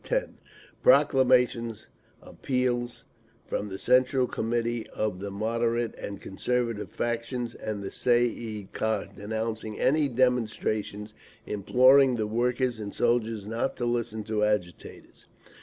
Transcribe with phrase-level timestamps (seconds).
[0.03, 0.39] 10)
[0.81, 1.85] proclamations,
[2.23, 3.03] appeals,
[3.45, 9.05] from the Central Committees of the "moderate" and conservative factions and the Tsay ee kah,
[9.15, 11.13] denouncing any "demonstrations,"
[11.45, 15.27] imploring the workers and soldiers not to listen to agitators.